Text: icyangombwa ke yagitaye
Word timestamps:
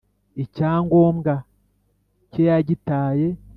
icyangombwa 0.43 1.33
ke 2.31 2.41
yagitaye 2.49 3.27